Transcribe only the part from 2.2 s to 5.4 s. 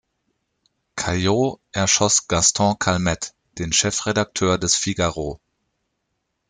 Gaston Calmette, den Chefredakteur des "Figaro".